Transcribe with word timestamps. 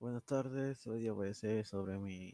Buenas 0.00 0.22
tardes, 0.22 0.86
hoy 0.86 1.08
voy 1.10 1.28
a 1.28 1.30
hacer 1.32 1.66
sobre 1.66 1.98
mi 1.98 2.32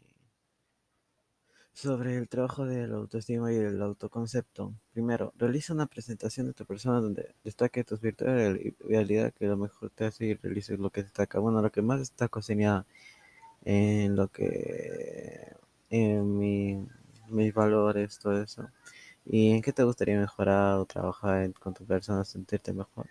sobre 1.72 2.16
el 2.16 2.28
trabajo 2.28 2.66
de 2.66 2.86
la 2.86 2.96
autoestima 2.96 3.52
y 3.52 3.56
el 3.56 3.80
autoconcepto. 3.80 4.74
Primero, 4.92 5.32
realiza 5.38 5.72
una 5.72 5.86
presentación 5.86 6.46
de 6.46 6.52
tu 6.52 6.66
persona 6.66 7.00
donde 7.00 7.34
destaque 7.42 7.82
tus 7.82 8.00
virtudes 8.02 8.60
y 8.62 8.74
realidad 8.86 9.32
que 9.32 9.46
lo 9.46 9.56
mejor 9.56 9.90
te 9.90 10.04
hace 10.04 10.26
y 10.26 10.34
realices 10.34 10.78
lo 10.78 10.90
que 10.90 11.04
destaca. 11.04 11.38
Bueno, 11.38 11.62
lo 11.62 11.72
que 11.72 11.80
más 11.80 12.00
destaco 12.00 12.42
sería 12.42 12.84
en 13.64 14.16
lo 14.16 14.28
que 14.28 15.56
en 15.90 16.38
mi, 16.38 16.86
mis 17.28 17.54
valores, 17.54 18.18
todo 18.18 18.42
eso. 18.42 18.68
¿Y 19.26 19.52
en 19.52 19.62
qué 19.62 19.72
te 19.72 19.84
gustaría 19.84 20.18
mejorar 20.20 20.78
o 20.78 20.86
trabajar 20.86 21.52
con 21.54 21.74
tu 21.74 21.84
persona, 21.86 22.24
sentirte 22.24 22.72
mejor? 22.74 23.06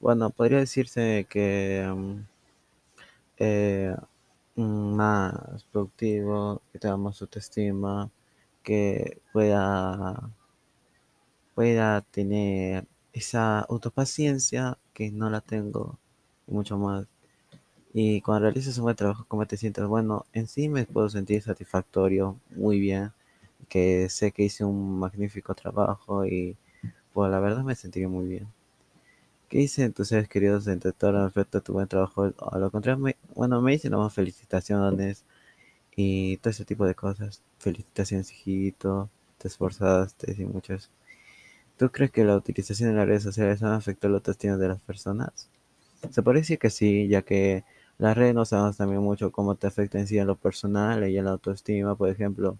Bueno, 0.00 0.30
podría 0.30 0.58
decirse 0.58 1.26
que 1.30 1.86
mm, 1.94 2.31
eh, 3.42 3.96
más 4.56 5.64
productivo, 5.72 6.62
que 6.72 6.78
tenga 6.78 6.96
más 6.96 7.20
autoestima, 7.22 8.10
que 8.62 9.20
pueda, 9.32 10.30
pueda 11.54 12.00
tener 12.02 12.86
esa 13.12 13.60
autopaciencia 13.60 14.78
que 14.94 15.10
no 15.10 15.30
la 15.30 15.40
tengo 15.40 15.98
y 16.46 16.52
mucho 16.52 16.78
más. 16.78 17.06
Y 17.94 18.20
cuando 18.22 18.44
realices 18.46 18.78
un 18.78 18.84
buen 18.84 18.96
trabajo, 18.96 19.26
¿cómo 19.28 19.46
te 19.46 19.56
sientes? 19.56 19.86
Bueno, 19.86 20.26
en 20.34 20.48
sí 20.48 20.68
me 20.68 20.86
puedo 20.86 21.08
sentir 21.10 21.42
satisfactorio, 21.42 22.38
muy 22.56 22.80
bien, 22.80 23.12
que 23.68 24.08
sé 24.10 24.32
que 24.32 24.44
hice 24.44 24.64
un 24.64 24.98
magnífico 25.00 25.54
trabajo 25.54 26.26
y 26.26 26.56
pues 27.14 27.30
la 27.30 27.40
verdad 27.40 27.64
me 27.64 27.76
sentiría 27.76 28.08
muy 28.08 28.26
bien. 28.28 28.48
¿Qué 29.52 29.58
dicen 29.58 29.92
tus 29.92 30.08
seres 30.08 30.28
queridos 30.28 30.66
entre 30.66 30.92
todo 30.92 31.12
respecto 31.26 31.58
a 31.58 31.60
tu 31.60 31.74
buen 31.74 31.86
trabajo? 31.88 32.32
A 32.50 32.58
lo 32.58 32.70
contrario, 32.72 32.98
me- 33.04 33.16
bueno, 33.36 33.60
me 33.62 33.72
dicen 33.72 33.92
nomás 33.92 34.12
felicitaciones 34.14 35.24
y 35.96 36.38
todo 36.38 36.50
ese 36.52 36.64
tipo 36.66 36.86
de 36.86 36.94
cosas. 36.96 37.42
Felicitaciones, 37.58 38.32
hijito, 38.32 39.10
te 39.38 39.48
esforzaste 39.48 40.34
y 40.38 40.46
muchas. 40.46 40.90
¿Tú 41.78 41.90
crees 41.92 42.10
que 42.12 42.24
la 42.24 42.36
utilización 42.36 42.90
de 42.90 42.96
las 42.96 43.08
redes 43.08 43.24
sociales 43.24 43.62
ha 43.62 43.76
afectado 43.76 44.12
la 44.12 44.18
autoestima 44.18 44.56
de 44.58 44.68
las 44.68 44.80
personas? 44.82 45.50
Se 46.10 46.22
decir 46.40 46.58
que 46.58 46.70
sí, 46.70 47.08
ya 47.08 47.22
que 47.22 47.64
las 47.98 48.16
redes 48.16 48.34
nos 48.34 48.50
sabemos 48.50 48.76
también 48.76 49.02
mucho 49.02 49.32
cómo 49.32 49.54
te 49.56 49.66
afecta 49.68 49.98
en 49.98 50.06
sí 50.06 50.18
en 50.18 50.26
lo 50.28 50.36
personal 50.36 51.08
y 51.08 51.18
en 51.18 51.24
la 51.26 51.32
autoestima. 51.32 51.96
Por 51.96 52.08
ejemplo, 52.10 52.58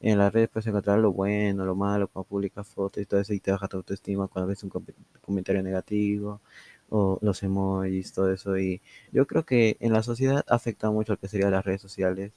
en 0.00 0.18
las 0.18 0.32
redes 0.32 0.48
puedes 0.50 0.66
encontrar 0.66 0.98
lo 0.98 1.12
bueno, 1.12 1.64
lo 1.64 1.74
malo, 1.74 2.08
cuando 2.08 2.28
publicas 2.28 2.68
fotos 2.68 3.02
y 3.02 3.06
todo 3.06 3.20
eso 3.20 3.32
y 3.34 3.40
te 3.40 3.50
baja 3.52 3.68
tu 3.68 3.78
autoestima 3.78 4.28
cuando 4.28 4.48
ves 4.48 4.62
un 4.64 4.70
com- 4.70 4.84
comentario 5.22 5.62
negativo 5.62 6.40
o 6.90 7.18
los 7.22 7.42
emojis, 7.42 8.12
todo 8.12 8.30
eso. 8.32 8.58
Y 8.58 8.80
yo 9.12 9.26
creo 9.26 9.44
que 9.44 9.76
en 9.80 9.92
la 9.92 10.02
sociedad 10.02 10.44
afecta 10.48 10.90
mucho 10.90 11.12
lo 11.14 11.18
que 11.18 11.28
serían 11.28 11.50
las 11.52 11.64
redes 11.64 11.80
sociales 11.82 12.32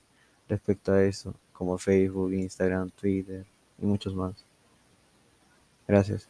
respecto 0.50 0.94
a 0.94 1.04
eso, 1.04 1.34
como 1.54 1.78
Facebook, 1.78 2.34
Instagram, 2.34 2.90
Twitter 2.92 3.46
y 3.82 3.86
muchos 3.86 4.16
más. 4.16 4.46
Gracias. 5.88 6.30